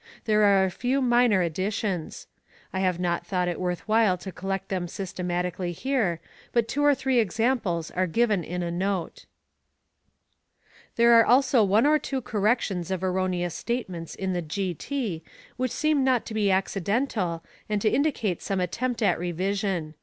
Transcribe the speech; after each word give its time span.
There 0.25 0.41
are 0.45 0.65
a 0.65 0.71
few 0.71 0.99
minor 0.99 1.43
additions. 1.43 2.25
I 2.73 2.79
have 2.79 2.99
not 2.99 3.23
thought 3.23 3.47
it 3.47 3.59
worth 3.59 3.87
while 3.87 4.17
to 4.17 4.31
collect 4.31 4.69
them 4.69 4.87
systematically 4.87 5.73
here, 5.73 6.19
but 6.53 6.67
two 6.67 6.83
or 6.83 6.95
three 6.95 7.19
examples 7.19 7.91
are 7.91 8.07
given 8.07 8.43
in 8.43 8.63
a 8.63 8.71
note.* 8.71 9.27
There 10.95 11.13
are 11.19 11.23
also 11.27 11.63
one 11.63 11.85
or 11.85 11.99
two 11.99 12.19
corrections 12.19 12.89
of 12.89 13.03
erroneous 13.03 13.53
statements 13.53 14.15
in 14.15 14.33
the 14.33 14.41
G. 14.41 14.73
T. 14.73 15.21
which 15.55 15.69
seem 15.69 16.03
not 16.03 16.25
to 16.25 16.33
be 16.33 16.49
accidental 16.49 17.43
and 17.69 17.79
to 17.83 17.87
indicate 17.87 18.41
some 18.41 18.59
attempt 18.59 19.03
at 19.03 19.19
revision. 19.19 19.93